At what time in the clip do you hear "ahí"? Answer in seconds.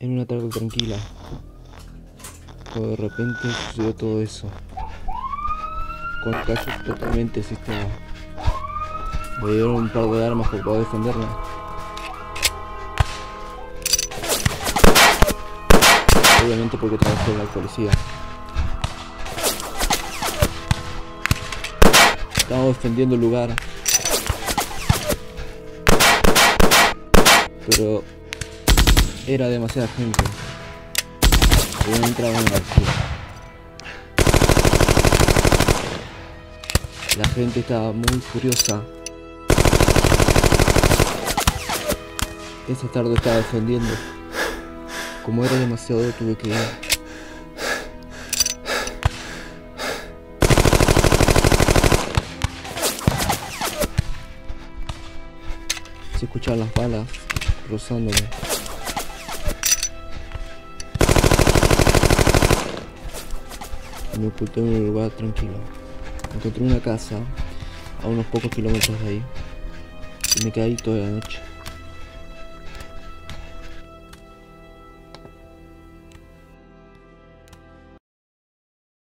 69.08-69.22